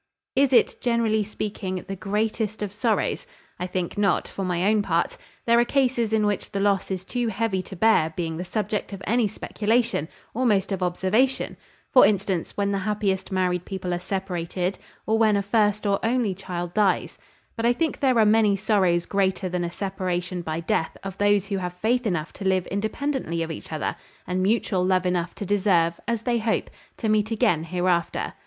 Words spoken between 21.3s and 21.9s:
who have